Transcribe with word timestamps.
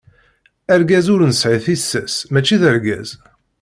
Argaz 0.73 1.07
ur 1.13 1.21
nesɛi 1.25 1.59
tissas, 1.65 2.13
mačči 2.31 2.55
d 2.61 2.63
argaz. 2.71 3.09